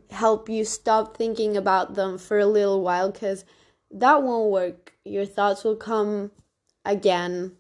help 0.10 0.50
you 0.50 0.66
stop 0.66 1.16
thinking 1.16 1.56
about 1.56 1.94
them 1.96 2.18
for 2.18 2.40
a 2.40 2.46
little 2.46 2.82
while 2.82 3.12
because 3.12 3.46
that 3.96 4.24
won't 4.24 4.52
work. 4.52 4.94
Your 5.06 5.26
thoughts 5.26 5.64
will 5.64 5.78
come 5.78 6.32
again 6.84 7.54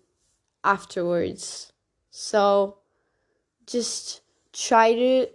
afterwards. 0.63 1.72
So 2.12 2.77
just 3.65 4.22
try 4.51 4.94
to 4.94 5.27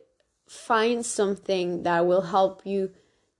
find 0.46 1.04
something 1.04 1.84
that 1.84 2.06
will 2.06 2.20
help 2.20 2.62
you 2.66 2.90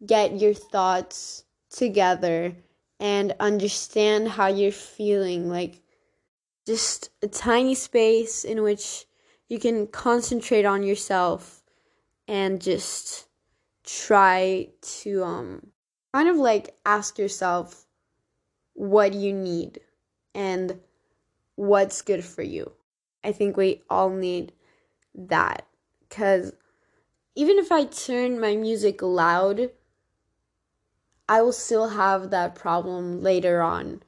get 0.07 0.41
your 0.41 0.55
thoughts 0.55 1.45
together 1.69 2.55
and 2.99 3.35
understand 3.39 4.29
how 4.29 4.47
you're 4.47 4.73
feeling. 4.73 5.51
Like 5.51 5.83
just 6.67 7.11
a 7.23 7.29
tiny 7.29 7.75
space 7.75 8.45
in 8.45 8.63
which 8.63 9.05
you 9.49 9.59
can 9.59 9.87
concentrate 9.87 10.65
on 10.65 10.83
yourself 10.83 11.63
and 12.27 12.63
just 12.63 13.27
try 13.85 14.69
to 14.81 15.25
um 15.25 15.67
kind 16.13 16.29
of 16.29 16.37
like 16.37 16.77
ask 16.85 17.19
yourself 17.19 17.87
what 18.75 19.15
you 19.15 19.33
need 19.33 19.81
and 20.35 20.81
what's 21.57 22.03
good 22.03 22.25
for 22.25 22.43
you. 22.43 22.73
I 23.23 23.33
think 23.33 23.57
we 23.57 23.83
all 23.91 24.11
need 24.11 24.53
that 25.15 25.67
cuz 26.09 26.53
even 27.35 27.59
if 27.59 27.71
I 27.71 27.85
turn 27.85 28.41
my 28.41 28.57
music 28.57 29.03
loud 29.03 29.71
I 31.31 31.43
will 31.43 31.53
still 31.53 31.91
have 31.91 32.31
that 32.31 32.57
problem 32.57 33.23
later 33.23 33.63
on. 33.63 34.03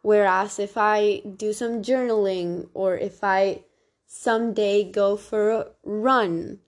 Whereas 0.00 0.58
if 0.58 0.78
I 0.78 1.20
do 1.36 1.52
some 1.52 1.82
journaling 1.82 2.70
or 2.72 2.96
if 2.96 3.22
I 3.22 3.64
someday 4.06 4.90
go 4.90 5.18
for 5.18 5.50
a 5.50 5.66
run, 5.84 6.60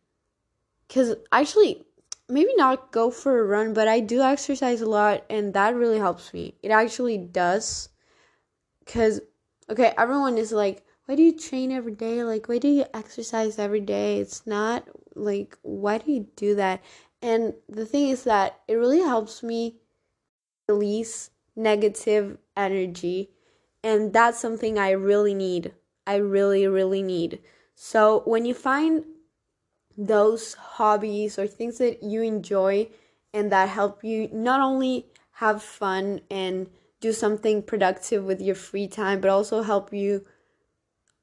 because 0.87 1.17
actually, 1.33 1.87
maybe 2.33 2.55
not 2.57 2.91
go 2.93 3.11
for 3.11 3.39
a 3.39 3.45
run, 3.45 3.75
but 3.75 3.87
I 3.87 4.01
do 4.01 4.23
exercise 4.23 4.81
a 4.81 4.89
lot 4.89 5.25
and 5.29 5.53
that 5.55 5.75
really 5.75 5.99
helps 5.99 6.33
me. 6.33 6.55
It 6.63 6.71
actually 6.71 7.19
does. 7.19 7.91
Because, 8.85 9.21
okay, 9.69 9.93
everyone 9.99 10.39
is 10.39 10.51
like, 10.51 10.83
why 11.05 11.15
do 11.15 11.23
you 11.23 11.37
train 11.37 11.71
every 11.71 11.93
day? 11.93 12.25
Like, 12.25 12.49
why 12.49 12.59
do 12.59 12.69
you 12.69 12.87
exercise 12.95 13.59
every 13.59 13.81
day? 13.81 14.19
It's 14.19 14.47
not 14.47 14.89
like, 15.15 15.59
why 15.63 15.99
do 15.99 16.11
you 16.11 16.27
do 16.37 16.55
that? 16.55 16.83
And 17.21 17.55
the 17.69 17.85
thing 17.87 18.09
is 18.09 18.25
that 18.25 18.61
it 18.67 18.75
really 18.75 19.01
helps 19.01 19.43
me 19.43 19.77
release 20.69 21.31
negative 21.55 22.39
energy. 22.57 23.31
And 23.85 24.13
that's 24.13 24.41
something 24.41 24.79
I 24.79 24.93
really 24.93 25.35
need. 25.35 25.75
I 26.07 26.17
really, 26.17 26.67
really 26.67 27.03
need. 27.03 27.41
So 27.75 28.23
when 28.25 28.45
you 28.45 28.55
find 28.55 29.05
those 29.97 30.55
hobbies 30.55 31.39
or 31.39 31.47
things 31.47 31.79
that 31.79 32.03
you 32.03 32.23
enjoy 32.23 32.89
and 33.35 33.51
that 33.53 33.69
help 33.69 34.05
you 34.05 34.29
not 34.33 34.61
only 34.61 35.07
have 35.33 35.63
fun 35.63 36.21
and 36.31 36.69
do 37.01 37.13
something 37.13 37.63
productive 37.63 38.25
with 38.25 38.41
your 38.41 38.55
free 38.55 38.87
time, 38.87 39.21
but 39.21 39.31
also 39.31 39.63
help 39.63 39.93
you 39.93 40.25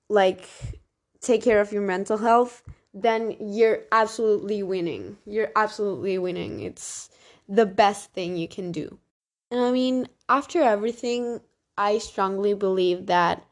like 0.10 0.48
take 1.22 1.44
care 1.44 1.62
of 1.62 1.72
your 1.72 1.82
mental 1.82 2.18
health, 2.18 2.64
then 2.94 3.36
you're 3.40 3.84
absolutely 3.92 4.64
winning. 4.64 5.18
You're 5.26 5.52
absolutely 5.56 6.18
winning. 6.18 6.62
It's 6.62 7.10
the 7.48 7.66
best 7.66 8.12
thing 8.12 8.36
you 8.36 8.48
can 8.48 8.72
do. 8.72 9.00
And 9.52 9.62
I 9.62 9.72
mean, 9.72 10.08
after 10.28 10.62
everything, 10.62 11.42
I 11.78 11.98
strongly 12.00 12.54
believe 12.54 13.06
that 13.08 13.46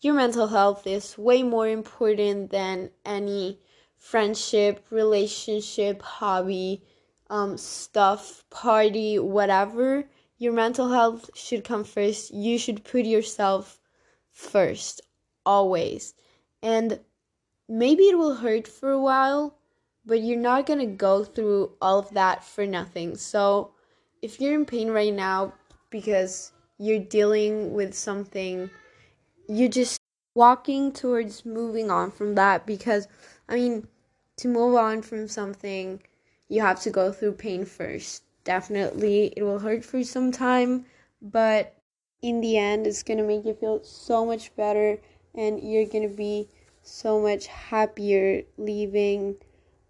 your 0.00 0.14
mental 0.14 0.46
health 0.46 0.86
is 0.86 1.18
way 1.18 1.42
more 1.42 1.68
important 1.68 2.50
than 2.50 2.90
any 3.04 3.60
friendship, 3.98 4.86
relationship, 4.90 6.02
hobby, 6.02 6.82
um, 7.28 7.58
stuff, 7.58 8.44
party, 8.50 9.18
whatever. 9.18 10.04
Your 10.38 10.52
mental 10.52 10.90
health 10.90 11.30
should 11.34 11.64
come 11.64 11.84
first. 11.84 12.32
You 12.32 12.58
should 12.58 12.84
put 12.84 13.04
yourself 13.04 13.80
first, 14.30 15.00
always. 15.44 16.14
And 16.62 17.00
maybe 17.68 18.04
it 18.04 18.18
will 18.18 18.36
hurt 18.36 18.66
for 18.66 18.90
a 18.90 19.00
while, 19.00 19.58
but 20.06 20.22
you're 20.22 20.38
not 20.38 20.66
to 20.66 20.86
go 20.86 21.24
through 21.24 21.72
all 21.82 21.98
of 21.98 22.10
that 22.14 22.44
for 22.44 22.66
nothing. 22.66 23.16
So, 23.16 23.72
if 24.22 24.40
you're 24.40 24.54
in 24.54 24.64
pain 24.64 24.90
right 24.90 25.14
now 25.14 25.52
because 25.90 26.52
you're 26.78 26.98
dealing 26.98 27.72
with 27.72 27.94
something 27.94 28.70
you're 29.48 29.68
just 29.68 29.98
walking 30.34 30.92
towards 30.92 31.44
moving 31.44 31.90
on 31.90 32.10
from 32.10 32.34
that 32.34 32.66
because 32.66 33.08
I 33.48 33.54
mean 33.54 33.88
to 34.36 34.48
move 34.48 34.74
on 34.74 35.02
from 35.02 35.28
something 35.28 36.02
you 36.48 36.60
have 36.60 36.80
to 36.82 36.90
go 36.90 37.12
through 37.12 37.32
pain 37.32 37.64
first. 37.64 38.22
Definitely 38.44 39.32
it 39.36 39.42
will 39.42 39.58
hurt 39.58 39.84
for 39.84 40.02
some 40.02 40.32
time, 40.32 40.86
but 41.20 41.74
in 42.22 42.40
the 42.40 42.56
end 42.56 42.86
it's 42.86 43.02
to 43.18 43.24
make 43.24 43.44
you 43.44 43.54
feel 43.54 43.82
so 43.82 44.24
much 44.26 44.54
better 44.56 44.98
and 45.34 45.62
you're 45.62 45.86
to 46.08 46.14
be 46.14 46.48
so 46.82 47.20
much 47.20 47.46
happier 47.46 48.42
leaving 48.56 49.36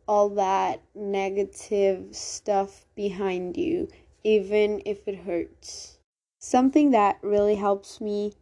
all 0.06 0.28
that 0.30 0.82
negative 0.94 2.14
stuff 2.14 2.86
behind 2.94 3.56
you 3.56 3.88
even 4.24 4.82
if 4.84 5.06
it 5.06 5.16
hurts. 5.16 5.98
Something 6.38 6.90
that 6.90 7.18
really 7.22 7.56
helps 7.56 8.00
me 8.00 8.34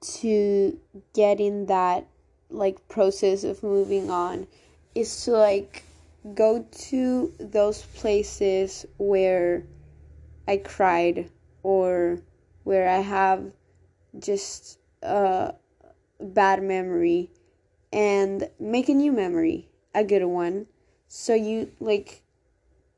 to 0.00 0.78
get 1.14 1.40
in 1.40 1.66
that 1.66 2.06
like 2.50 2.88
process 2.88 3.44
of 3.44 3.62
moving 3.62 4.10
on 4.10 4.46
is 4.94 5.24
to 5.24 5.32
like 5.32 5.84
go 6.34 6.66
to 6.70 7.32
those 7.38 7.82
places 7.82 8.86
where 8.98 9.64
I 10.46 10.58
cried 10.58 11.30
or 11.62 12.20
where 12.64 12.88
I 12.88 13.00
have 13.00 13.52
just 14.18 14.78
a 15.02 15.54
bad 16.20 16.62
memory 16.62 17.30
and 17.92 18.48
make 18.58 18.88
a 18.88 18.94
new 18.94 19.12
memory, 19.12 19.68
a 19.94 20.04
good 20.04 20.24
one. 20.24 20.66
So 21.08 21.34
you 21.34 21.70
like 21.80 22.22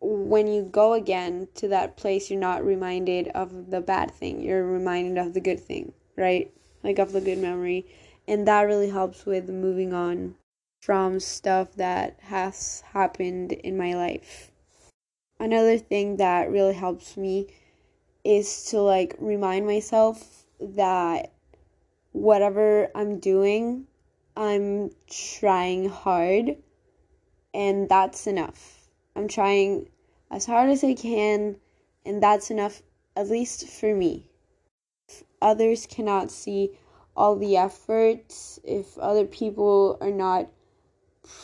when 0.00 0.48
you 0.48 0.64
go 0.64 0.94
again 0.94 1.46
to 1.54 1.68
that 1.68 1.96
place, 1.96 2.28
you're 2.28 2.40
not 2.40 2.64
reminded 2.64 3.28
of 3.28 3.70
the 3.70 3.80
bad 3.80 4.10
thing, 4.10 4.42
you're 4.42 4.66
reminded 4.66 5.16
of 5.16 5.32
the 5.32 5.40
good 5.40 5.60
thing, 5.60 5.92
right? 6.16 6.52
Like 6.82 6.98
of 6.98 7.12
the 7.12 7.20
good 7.20 7.38
memory. 7.38 7.86
And 8.26 8.46
that 8.46 8.62
really 8.62 8.90
helps 8.90 9.26
with 9.26 9.48
moving 9.48 9.92
on 9.92 10.36
from 10.80 11.20
stuff 11.20 11.74
that 11.76 12.18
has 12.22 12.82
happened 12.92 13.52
in 13.52 13.76
my 13.76 13.94
life. 13.94 14.50
Another 15.38 15.78
thing 15.78 16.16
that 16.16 16.50
really 16.50 16.74
helps 16.74 17.16
me 17.16 17.48
is 18.24 18.66
to 18.66 18.80
like 18.80 19.16
remind 19.18 19.66
myself 19.66 20.44
that 20.60 21.32
whatever 22.12 22.88
I'm 22.94 23.18
doing, 23.18 23.86
I'm 24.36 24.90
trying 25.10 25.88
hard 25.88 26.56
and 27.52 27.88
that's 27.88 28.26
enough. 28.26 28.88
I'm 29.16 29.28
trying 29.28 29.88
as 30.30 30.46
hard 30.46 30.70
as 30.70 30.84
I 30.84 30.94
can 30.94 31.56
and 32.06 32.22
that's 32.22 32.50
enough 32.50 32.82
at 33.16 33.28
least 33.28 33.68
for 33.68 33.94
me. 33.94 34.30
Others 35.40 35.86
cannot 35.86 36.30
see 36.30 36.78
all 37.16 37.36
the 37.36 37.56
effort, 37.56 38.58
if 38.64 38.98
other 38.98 39.26
people 39.26 39.98
are 40.00 40.10
not 40.10 40.48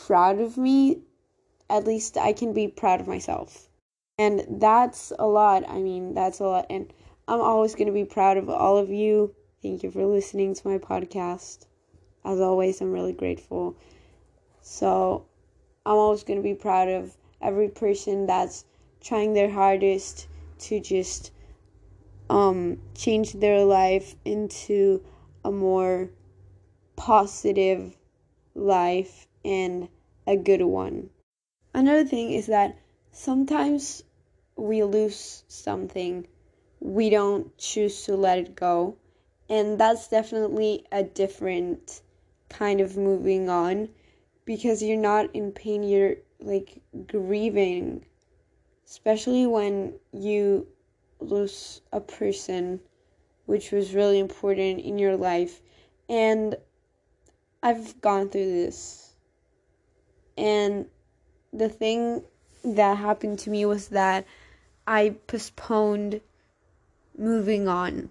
proud 0.05 0.39
of 0.39 0.57
me, 0.57 1.01
at 1.69 1.85
least 1.85 2.17
I 2.17 2.33
can 2.33 2.53
be 2.53 2.67
proud 2.67 3.01
of 3.01 3.07
myself. 3.07 3.69
And 4.17 4.45
that's 4.59 5.13
a 5.17 5.27
lot. 5.27 5.69
I 5.69 5.79
mean, 5.79 6.13
that's 6.13 6.39
a 6.39 6.45
lot. 6.45 6.65
And 6.69 6.91
I'm 7.27 7.39
always 7.39 7.75
going 7.75 7.87
to 7.87 7.93
be 7.93 8.05
proud 8.05 8.37
of 8.37 8.49
all 8.49 8.77
of 8.77 8.89
you. 8.89 9.33
Thank 9.61 9.83
you 9.83 9.91
for 9.91 10.05
listening 10.05 10.55
to 10.55 10.67
my 10.67 10.77
podcast. 10.77 11.67
As 12.25 12.39
always, 12.39 12.81
I'm 12.81 12.91
really 12.91 13.13
grateful. 13.13 13.77
So, 14.61 15.25
I'm 15.85 15.95
always 15.95 16.23
going 16.23 16.37
to 16.37 16.43
be 16.43 16.53
proud 16.53 16.89
of 16.89 17.15
every 17.41 17.69
person 17.69 18.25
that's 18.25 18.65
trying 19.01 19.33
their 19.33 19.49
hardest 19.49 20.27
to 20.59 20.79
just 20.79 21.31
um, 22.29 22.77
change 22.95 23.33
their 23.33 23.63
life 23.63 24.15
into 24.25 25.01
a 25.43 25.51
more 25.51 26.09
positive 26.95 27.95
life 28.55 29.27
and 29.45 29.87
a 30.27 30.35
good 30.35 30.61
one. 30.61 31.09
Another 31.73 32.03
thing 32.03 32.31
is 32.31 32.47
that 32.47 32.77
sometimes 33.11 34.03
we 34.55 34.83
lose 34.83 35.43
something, 35.47 36.27
we 36.79 37.09
don't 37.09 37.57
choose 37.57 38.03
to 38.03 38.15
let 38.15 38.37
it 38.37 38.55
go, 38.55 38.97
and 39.49 39.79
that's 39.79 40.07
definitely 40.07 40.85
a 40.91 41.03
different 41.03 42.01
kind 42.49 42.81
of 42.81 42.97
moving 42.97 43.49
on 43.49 43.89
because 44.45 44.83
you're 44.83 44.97
not 44.97 45.33
in 45.35 45.51
pain, 45.51 45.83
you're 45.83 46.15
like 46.39 46.81
grieving, 47.07 48.05
especially 48.85 49.45
when 49.45 49.93
you 50.11 50.67
lose 51.19 51.81
a 51.91 51.99
person 51.99 52.79
which 53.49 53.71
was 53.71 53.93
really 53.93 54.19
important 54.19 54.79
in 54.79 54.99
your 54.99 55.17
life. 55.17 55.61
And 56.07 56.55
I've 57.63 57.99
gone 58.01 58.29
through 58.29 58.45
this 58.45 59.09
and 60.39 60.85
the 61.51 61.67
thing 61.67 62.23
that 62.63 62.97
happened 62.97 63.39
to 63.39 63.49
me 63.49 63.65
was 63.65 63.89
that 63.89 64.25
I 64.87 65.15
postponed 65.27 66.21
moving 67.17 67.67
on. 67.67 68.09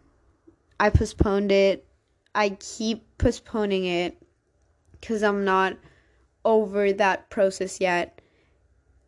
I 0.78 0.90
postponed 0.90 1.50
it. 1.50 1.86
I 2.34 2.50
keep 2.50 3.02
postponing 3.16 3.86
it 3.86 4.22
because 5.00 5.22
I'm 5.22 5.44
not 5.46 5.78
over 6.44 6.92
that 6.92 7.30
process 7.30 7.80
yet. 7.80 8.20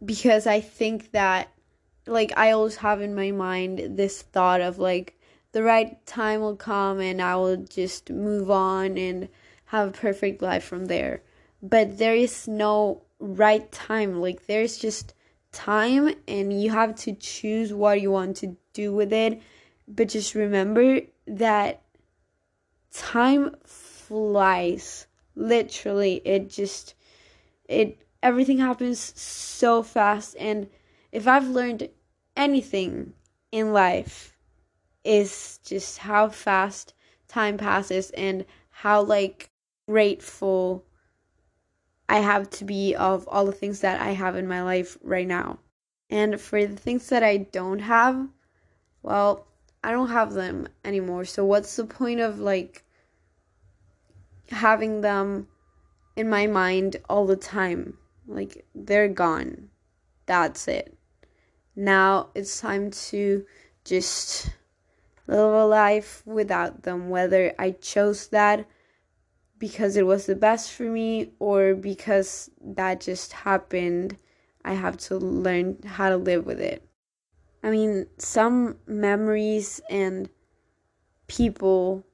Because 0.03 0.47
I 0.47 0.63
think 0.63 1.11
that, 1.13 1.51
like, 2.07 2.33
I 2.39 2.53
always 2.53 2.77
have 2.77 3.03
in 3.03 3.15
my 3.15 3.33
mind 3.33 3.99
this 3.99 4.23
thought 4.23 4.63
of, 4.63 4.79
like, 4.79 5.20
the 5.53 5.63
right 5.63 6.05
time 6.07 6.41
will 6.41 6.57
come 6.57 7.01
and 7.01 7.21
I 7.21 7.37
will 7.37 7.57
just 7.57 8.11
move 8.11 8.51
on 8.51 8.97
and 8.97 9.29
have 9.67 9.89
a 9.89 9.93
perfect 9.93 10.43
life 10.43 10.65
from 10.65 10.87
there. 10.87 11.23
But 11.63 11.99
there 11.99 12.15
is 12.15 12.49
no 12.49 13.03
right 13.19 13.71
time. 13.71 14.21
Like 14.21 14.47
there's 14.47 14.79
just 14.79 15.15
time 15.53 16.15
and 16.29 16.63
you 16.63 16.71
have 16.71 16.95
to 16.97 17.13
choose 17.15 17.73
what 17.73 18.01
you 18.01 18.11
want 18.11 18.37
to 18.39 18.57
do 18.73 18.93
with 18.93 19.13
it. 19.13 19.43
But 19.89 20.09
just 20.09 20.35
remember 20.35 21.01
that 21.27 21.83
time 22.93 23.55
flies. 23.65 25.07
Literally, 25.35 26.21
it 26.25 26.51
just 26.51 26.95
it 27.69 27.99
everything 28.23 28.59
happens 28.59 28.99
so 29.19 29.83
fast 29.83 30.37
and 30.39 30.69
if 31.13 31.27
I've 31.27 31.49
learned 31.49 31.89
anything 32.37 33.15
in 33.51 33.73
life 33.73 34.30
is 35.05 35.59
just 35.65 35.99
how 35.99 36.29
fast 36.29 36.95
time 37.29 37.57
passes 37.57 38.11
and 38.11 38.45
how 38.71 39.03
like 39.03 39.51
grateful 39.87 40.85
I 42.09 42.19
have 42.19 42.51
to 42.51 42.65
be 42.65 42.95
of 42.97 43.29
all 43.29 43.47
the 43.47 43.53
things 43.53 43.81
that 43.81 44.01
I 44.01 44.11
have 44.11 44.35
in 44.35 44.49
my 44.49 44.63
life 44.63 44.99
right 45.03 45.27
now. 45.27 45.61
And 46.11 46.41
for 46.41 46.67
the 46.67 46.77
things 46.77 47.09
that 47.11 47.23
I 47.23 47.37
don't 47.37 47.79
have, 47.79 48.29
well, 49.03 49.47
I 49.85 49.93
don't 49.93 50.11
have 50.11 50.33
them 50.33 50.69
anymore. 50.85 51.25
So 51.25 51.45
what's 51.45 51.77
the 51.77 51.85
point 51.85 52.19
of 52.19 52.41
like 52.41 52.85
having 54.51 55.03
them 55.03 55.47
in 56.17 56.29
my 56.29 56.49
mind 56.49 56.97
all 57.09 57.27
the 57.27 57.37
time? 57.37 57.97
Like 58.27 58.67
they're 58.75 59.09
gone. 59.09 59.69
That's 60.27 60.67
it. 60.67 60.97
Now 61.77 62.31
it's 62.35 62.61
time 62.61 62.91
to 62.91 63.47
just 63.85 64.51
live 65.31 65.55
a 65.55 65.67
life 65.67 66.23
without 66.27 66.83
them, 66.83 67.09
whether 67.09 67.55
I 67.59 67.73
chose 67.73 68.29
that 68.29 68.67
because 69.59 69.97
it 69.97 70.07
was 70.07 70.27
the 70.27 70.35
best 70.35 70.73
for 70.73 70.85
me 70.85 71.33
or 71.39 71.75
because 71.75 72.51
that 72.61 73.01
just 73.01 73.33
happened. 73.33 74.17
I 74.65 74.75
have 74.75 74.97
to 74.99 75.17
learn 75.17 75.79
how 75.85 76.11
to 76.11 76.17
live 76.17 76.47
with 76.47 76.61
it. 76.61 76.87
I 77.63 77.71
mean, 77.71 78.07
some 78.19 78.79
memories 78.87 79.81
and 79.89 80.29
people 81.27 82.05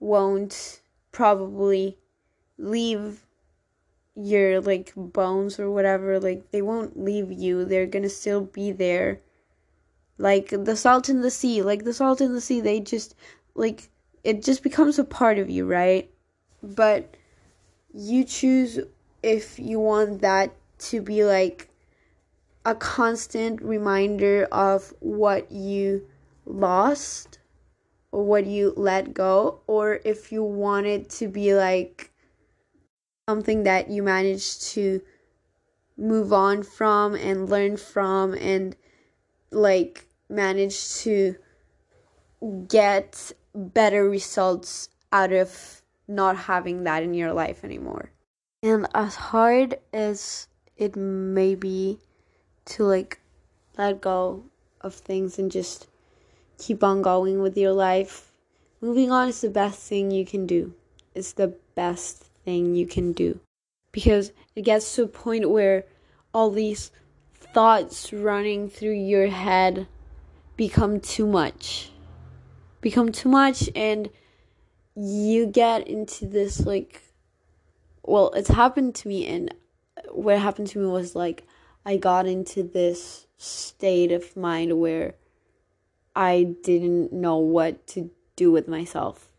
won't 0.00 0.80
probably 1.12 1.98
leave 2.58 3.24
your 4.16 4.60
like 4.60 4.92
bones 4.96 5.58
or 5.58 5.70
whatever 5.70 6.20
like 6.20 6.50
they 6.52 6.62
won't 6.62 6.96
leave 6.96 7.32
you 7.32 7.64
they're 7.64 7.86
gonna 7.86 8.08
still 8.08 8.42
be 8.42 8.70
there 8.70 9.20
like 10.18 10.48
the 10.50 10.76
salt 10.76 11.08
in 11.08 11.22
the 11.22 11.30
sea 11.30 11.62
like 11.62 11.84
the 11.84 11.92
salt 11.92 12.20
in 12.20 12.32
the 12.32 12.40
sea 12.40 12.60
they 12.60 12.80
just 12.80 13.14
like 13.54 13.88
it 14.22 14.42
just 14.42 14.62
becomes 14.62 14.98
a 14.98 15.04
part 15.04 15.38
of 15.38 15.50
you 15.50 15.66
right? 15.66 16.10
But 16.62 17.16
you 17.92 18.24
choose 18.24 18.80
if 19.22 19.58
you 19.58 19.78
want 19.78 20.20
that 20.22 20.52
to 20.78 21.00
be 21.00 21.24
like 21.24 21.68
a 22.64 22.74
constant 22.74 23.60
reminder 23.62 24.48
of 24.50 24.92
what 25.00 25.50
you 25.52 26.06
lost 26.46 27.38
or 28.10 28.24
what 28.24 28.46
you 28.46 28.72
let 28.76 29.12
go, 29.12 29.60
or 29.66 30.00
if 30.04 30.30
you 30.30 30.42
want 30.42 30.86
it 30.86 31.10
to 31.10 31.28
be 31.28 31.54
like 31.54 32.12
something 33.28 33.64
that 33.64 33.90
you 33.90 34.02
managed 34.02 34.62
to 34.62 35.02
move 35.96 36.32
on 36.32 36.62
from 36.62 37.14
and 37.14 37.50
learn 37.50 37.76
from 37.76 38.34
and 38.34 38.76
like 39.54 40.06
manage 40.28 40.96
to 40.96 41.36
get 42.68 43.32
better 43.54 44.08
results 44.08 44.88
out 45.12 45.32
of 45.32 45.82
not 46.08 46.36
having 46.36 46.84
that 46.84 47.02
in 47.02 47.14
your 47.14 47.32
life 47.32 47.64
anymore. 47.64 48.10
And 48.62 48.86
as 48.94 49.14
hard 49.14 49.78
as 49.92 50.48
it 50.76 50.96
may 50.96 51.54
be 51.54 51.98
to 52.66 52.84
like 52.84 53.20
let 53.78 54.00
go 54.00 54.44
of 54.80 54.94
things 54.94 55.38
and 55.38 55.50
just 55.50 55.86
keep 56.58 56.82
on 56.82 57.02
going 57.02 57.40
with 57.40 57.56
your 57.56 57.72
life, 57.72 58.32
moving 58.80 59.10
on 59.10 59.28
is 59.28 59.40
the 59.40 59.50
best 59.50 59.80
thing 59.80 60.10
you 60.10 60.24
can 60.24 60.46
do. 60.46 60.74
It's 61.14 61.32
the 61.32 61.54
best 61.74 62.24
thing 62.44 62.74
you 62.74 62.86
can 62.86 63.12
do. 63.12 63.40
Because 63.92 64.32
it 64.54 64.62
gets 64.62 64.94
to 64.96 65.04
a 65.04 65.08
point 65.08 65.48
where 65.50 65.84
all 66.32 66.50
these 66.50 66.90
thoughts 67.54 68.12
running 68.12 68.68
through 68.68 68.92
your 68.92 69.28
head 69.28 69.86
become 70.56 71.00
too 71.00 71.26
much. 71.26 71.90
Become 72.80 73.12
too 73.12 73.28
much, 73.30 73.70
and 73.74 74.10
you 74.94 75.46
get 75.46 75.88
into 75.88 76.26
this 76.26 76.66
like, 76.66 77.00
well, 78.02 78.32
it's 78.34 78.48
happened 78.48 78.94
to 78.96 79.08
me, 79.08 79.26
and 79.26 79.54
what 80.10 80.38
happened 80.38 80.66
to 80.68 80.78
me 80.78 80.86
was 80.86 81.14
like, 81.14 81.46
I 81.86 81.96
got 81.96 82.26
into 82.26 82.62
this 82.62 83.26
state 83.38 84.12
of 84.12 84.36
mind 84.36 84.78
where 84.78 85.14
I 86.14 86.54
didn't 86.62 87.12
know 87.12 87.38
what 87.38 87.86
to 87.88 88.10
do 88.36 88.50
with 88.50 88.68
myself. 88.68 89.32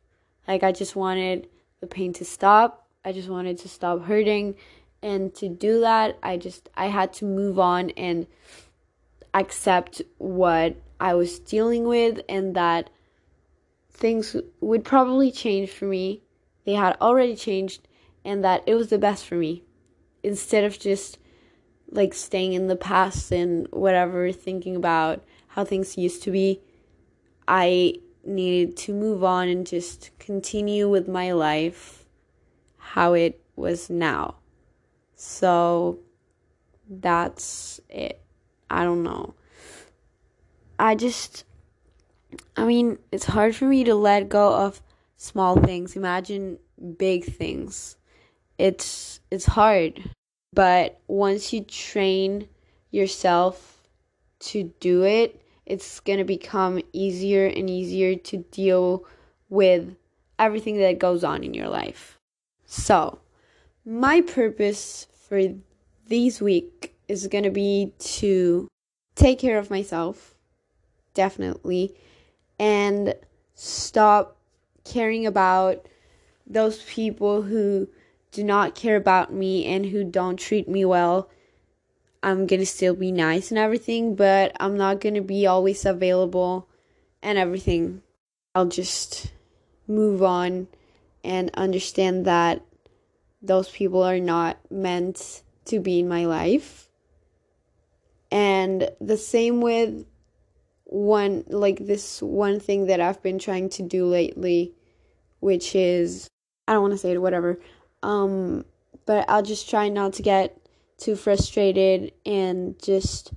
Like, 0.47 0.63
I 0.63 0.71
just 0.71 0.95
wanted 0.95 1.47
the 1.81 1.87
pain 1.87 2.13
to 2.13 2.25
stop. 2.25 2.87
I 3.03 3.11
just 3.11 3.29
wanted 3.29 3.57
to 3.59 3.69
stop 3.69 4.03
hurting. 4.03 4.55
And 5.05 5.35
to 5.35 5.47
do 5.47 5.81
that, 5.81 6.17
I 6.23 6.35
just, 6.35 6.67
I 6.75 6.87
had 6.87 7.13
to 7.13 7.25
move 7.25 7.59
on 7.59 7.91
and 7.91 8.25
accept 9.35 10.01
what 10.17 10.77
I 10.99 11.13
was 11.13 11.37
dealing 11.37 11.83
with 11.83 12.21
and 12.27 12.55
that 12.55 12.89
things 13.91 14.35
would 14.61 14.83
probably 14.83 15.31
change 15.31 15.69
for 15.69 15.85
me. 15.85 16.23
They 16.65 16.73
had 16.73 16.97
already 16.99 17.35
changed 17.35 17.87
and 18.25 18.43
that 18.43 18.63
it 18.65 18.73
was 18.73 18.89
the 18.89 18.97
best 18.97 19.27
for 19.27 19.35
me. 19.35 19.63
Instead 20.23 20.63
of 20.63 20.79
just 20.79 21.19
like 21.91 22.15
staying 22.15 22.53
in 22.53 22.65
the 22.65 22.75
past 22.75 23.31
and 23.31 23.67
whatever, 23.69 24.31
thinking 24.31 24.75
about 24.75 25.23
how 25.49 25.63
things 25.63 25.99
used 25.99 26.23
to 26.23 26.31
be, 26.31 26.61
I 27.47 27.99
needed 28.23 28.75
to 28.77 28.93
move 28.95 29.23
on 29.23 29.49
and 29.49 29.67
just 29.67 30.09
continue 30.17 30.89
with 30.89 31.07
my 31.07 31.31
life 31.31 32.05
how 32.79 33.13
it 33.13 33.39
was 33.55 33.87
now. 33.87 34.37
So 35.15 35.99
that's 36.89 37.79
it. 37.89 38.21
I 38.69 38.83
don't 38.83 39.03
know. 39.03 39.33
I 40.77 40.95
just, 40.95 41.45
I 42.57 42.65
mean, 42.65 42.99
it's 43.11 43.25
hard 43.25 43.55
for 43.55 43.65
me 43.65 43.83
to 43.85 43.95
let 43.95 44.29
go 44.29 44.53
of 44.53 44.81
small 45.17 45.59
things. 45.59 45.95
Imagine 45.95 46.59
big 46.97 47.25
things. 47.25 47.97
It's 48.57 49.19
it's 49.31 49.45
hard. 49.45 50.11
But 50.53 50.99
once 51.07 51.51
you 51.51 51.61
train 51.63 52.47
yourself 52.91 53.81
to 54.39 54.73
do 54.79 55.03
it, 55.03 55.41
it's 55.65 55.99
going 55.99 56.19
to 56.19 56.23
become 56.25 56.81
easier 56.93 57.47
and 57.47 57.69
easier 57.69 58.15
to 58.15 58.37
deal 58.37 59.05
with 59.49 59.95
everything 60.39 60.77
that 60.77 60.99
goes 60.99 61.23
on 61.23 61.43
in 61.43 61.53
your 61.53 61.67
life. 61.67 62.19
So, 62.65 63.19
my 63.85 64.21
purpose 64.21 65.07
for 65.27 65.41
this 66.07 66.41
week 66.41 66.95
is 67.07 67.27
going 67.27 67.43
to 67.43 67.51
be 67.51 67.93
to 67.99 68.67
take 69.15 69.39
care 69.39 69.57
of 69.57 69.69
myself, 69.69 70.35
definitely, 71.13 71.95
and 72.59 73.13
stop 73.53 74.37
caring 74.83 75.25
about 75.25 75.85
those 76.47 76.83
people 76.83 77.43
who 77.43 77.87
do 78.31 78.43
not 78.43 78.75
care 78.75 78.95
about 78.95 79.33
me 79.33 79.65
and 79.65 79.85
who 79.85 80.03
don't 80.03 80.37
treat 80.37 80.67
me 80.67 80.83
well 80.85 81.29
I'm 82.25 82.47
gonna 82.47 82.65
still 82.65 82.95
be 82.95 83.11
nice 83.11 83.51
and 83.51 83.59
everything, 83.59 84.15
but 84.15 84.51
I'm 84.59 84.75
not 84.75 84.99
gonna 84.99 85.21
be 85.21 85.45
always 85.45 85.85
available 85.85 86.67
and 87.21 87.37
everything. 87.37 88.01
I'll 88.55 88.65
just 88.65 89.31
move 89.87 90.23
on 90.23 90.67
and 91.23 91.51
understand 91.53 92.25
that 92.25 92.63
those 93.45 93.69
people 93.69 94.03
are 94.03 94.19
not 94.19 94.57
meant 94.71 95.43
to 95.65 95.79
be 95.79 95.99
in 95.99 96.07
my 96.07 96.25
life. 96.25 96.89
And 98.31 98.89
the 98.99 99.17
same 99.17 99.61
with 99.61 100.05
one, 100.85 101.43
like 101.47 101.85
this 101.85 102.21
one 102.21 102.59
thing 102.59 102.87
that 102.87 103.01
I've 103.01 103.21
been 103.21 103.39
trying 103.39 103.69
to 103.69 103.83
do 103.83 104.05
lately, 104.05 104.73
which 105.39 105.75
is, 105.75 106.27
I 106.67 106.73
don't 106.73 106.81
want 106.81 106.93
to 106.93 106.97
say 106.97 107.11
it, 107.11 107.21
whatever. 107.21 107.59
Um, 108.03 108.65
but 109.05 109.25
I'll 109.29 109.43
just 109.43 109.69
try 109.69 109.89
not 109.89 110.13
to 110.13 110.23
get 110.23 110.57
too 110.97 111.15
frustrated 111.15 112.13
and 112.25 112.81
just 112.81 113.33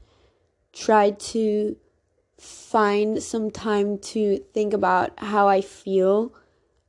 try 0.72 1.10
to 1.10 1.76
find 2.38 3.22
some 3.22 3.50
time 3.50 3.98
to 3.98 4.38
think 4.54 4.72
about 4.72 5.18
how 5.18 5.48
I 5.48 5.60
feel 5.60 6.32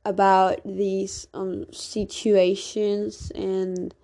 about 0.04 0.60
these 0.64 1.26
um, 1.34 1.66
situations 1.72 3.30
and 3.34 3.94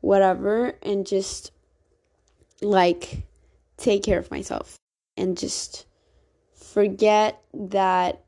whatever, 0.00 0.74
and 0.82 1.06
just 1.06 1.52
like 2.60 3.22
take 3.76 4.02
care 4.02 4.18
of 4.18 4.30
myself 4.30 4.76
and 5.16 5.38
just 5.38 5.86
forget 6.54 7.40
that 7.54 8.24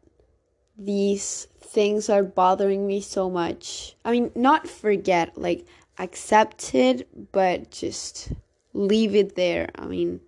these 0.78 1.46
things 1.60 2.08
are 2.08 2.22
bothering 2.22 2.86
me 2.86 3.00
so 3.00 3.28
much. 3.30 3.96
I 4.04 4.12
mean, 4.12 4.30
not 4.34 4.68
forget, 4.68 5.36
like 5.36 5.66
accept 5.98 6.74
it, 6.74 7.32
but 7.32 7.70
just 7.70 8.32
leave 8.72 9.14
it 9.14 9.36
there. 9.36 9.68
I 9.76 9.86
mean, 9.86 10.20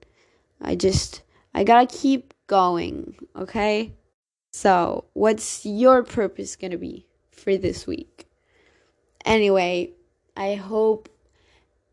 I 0.61 0.75
just, 0.75 1.23
I 1.55 1.64
gotta 1.64 1.87
keep 1.87 2.35
going, 2.47 3.16
okay? 3.35 3.92
So, 4.53 5.05
what's 5.15 5.65
your 5.65 6.03
purpose 6.03 6.57
gonna 6.57 6.79
be 6.79 7.07
for 7.31 7.57
this 7.57 7.87
week? 7.87 8.27
Anyway, 9.25 9.91
I 10.37 10.55
hope 10.55 11.09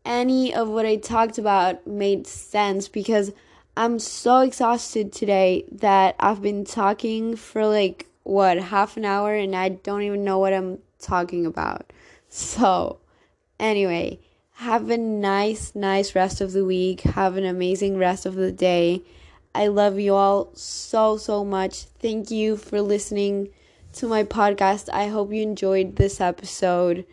any 0.04 0.54
of 0.54 0.68
what 0.68 0.86
I 0.86 0.96
talked 0.96 1.38
about 1.38 1.86
made 1.86 2.26
sense 2.26 2.88
because 2.88 3.32
I'm 3.76 3.98
so 3.98 4.40
exhausted 4.40 5.12
today 5.12 5.64
that 5.72 6.16
I've 6.18 6.42
been 6.42 6.64
talking 6.64 7.36
for 7.36 7.66
like 7.66 8.06
what 8.22 8.58
half 8.58 8.96
an 8.96 9.04
hour 9.04 9.34
and 9.34 9.54
I 9.56 9.70
don't 9.70 10.02
even 10.02 10.24
know 10.24 10.38
what 10.38 10.52
I'm 10.52 10.78
talking 10.98 11.46
about. 11.46 11.92
So, 12.28 13.00
Anyway, 13.60 14.18
have 14.54 14.88
a 14.88 14.96
nice, 14.96 15.74
nice 15.74 16.14
rest 16.14 16.40
of 16.40 16.52
the 16.52 16.64
week. 16.64 17.02
Have 17.02 17.36
an 17.36 17.44
amazing 17.44 17.98
rest 17.98 18.24
of 18.24 18.34
the 18.34 18.50
day. 18.50 19.02
I 19.54 19.66
love 19.66 19.98
you 19.98 20.14
all 20.14 20.50
so, 20.54 21.16
so 21.16 21.44
much. 21.44 21.84
Thank 21.98 22.30
you 22.30 22.56
for 22.56 22.80
listening 22.80 23.48
to 23.94 24.06
my 24.06 24.22
podcast. 24.22 24.88
I 24.92 25.08
hope 25.08 25.32
you 25.32 25.42
enjoyed 25.42 25.96
this 25.96 26.20
episode. 26.20 27.04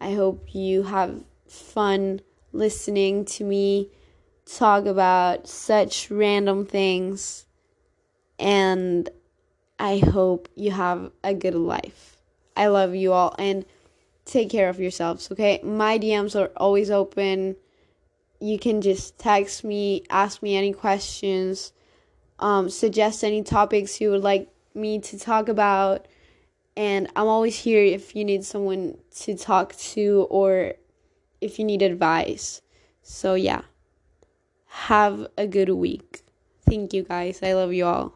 I 0.00 0.12
hope 0.12 0.54
you 0.54 0.82
have 0.82 1.24
fun 1.48 2.20
listening 2.52 3.24
to 3.24 3.44
me 3.44 3.90
talk 4.44 4.86
about 4.86 5.48
such 5.48 6.10
random 6.10 6.66
things. 6.66 7.46
And 8.38 9.08
I 9.78 9.98
hope 9.98 10.48
you 10.54 10.70
have 10.72 11.10
a 11.24 11.34
good 11.34 11.54
life. 11.54 12.16
I 12.56 12.68
love 12.68 12.94
you 12.94 13.12
all. 13.12 13.34
And 13.38 13.64
take 14.24 14.50
care 14.50 14.68
of 14.68 14.80
yourselves, 14.80 15.30
okay? 15.32 15.60
My 15.62 15.98
DMs 15.98 16.38
are 16.38 16.52
always 16.56 16.90
open. 16.90 17.56
You 18.40 18.58
can 18.58 18.80
just 18.82 19.18
text 19.18 19.64
me, 19.64 20.04
ask 20.10 20.42
me 20.42 20.56
any 20.56 20.72
questions, 20.72 21.72
um, 22.38 22.68
suggest 22.68 23.24
any 23.24 23.42
topics 23.42 24.00
you 24.00 24.10
would 24.10 24.22
like 24.22 24.48
me 24.74 24.98
to 25.00 25.18
talk 25.18 25.48
about. 25.48 26.06
And 26.76 27.08
I'm 27.16 27.26
always 27.26 27.58
here 27.58 27.82
if 27.82 28.14
you 28.14 28.24
need 28.24 28.44
someone 28.44 28.98
to 29.20 29.36
talk 29.36 29.74
to 29.76 30.26
or 30.28 30.74
if 31.40 31.58
you 31.58 31.64
need 31.64 31.82
advice. 31.82 32.60
So, 33.02 33.34
yeah. 33.34 33.62
Have 34.66 35.26
a 35.38 35.46
good 35.46 35.70
week. 35.70 36.22
Thank 36.68 36.92
you 36.92 37.02
guys. 37.02 37.42
I 37.42 37.54
love 37.54 37.72
you 37.72 37.86
all. 37.86 38.14